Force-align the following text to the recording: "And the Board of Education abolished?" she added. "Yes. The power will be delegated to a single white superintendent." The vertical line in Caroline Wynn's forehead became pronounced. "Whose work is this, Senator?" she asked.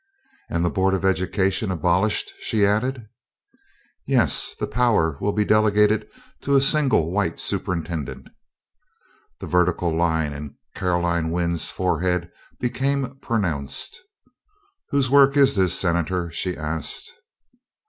"And 0.49 0.65
the 0.65 0.71
Board 0.71 0.95
of 0.95 1.05
Education 1.05 1.69
abolished?" 1.69 2.33
she 2.39 2.65
added. 2.65 3.07
"Yes. 4.07 4.55
The 4.59 4.65
power 4.65 5.15
will 5.21 5.31
be 5.31 5.45
delegated 5.45 6.07
to 6.41 6.55
a 6.55 6.59
single 6.61 7.11
white 7.11 7.39
superintendent." 7.39 8.29
The 9.41 9.45
vertical 9.45 9.95
line 9.95 10.33
in 10.33 10.55
Caroline 10.73 11.29
Wynn's 11.29 11.69
forehead 11.69 12.31
became 12.59 13.19
pronounced. 13.19 14.01
"Whose 14.89 15.11
work 15.11 15.37
is 15.37 15.55
this, 15.55 15.77
Senator?" 15.77 16.31
she 16.31 16.57
asked. 16.57 17.13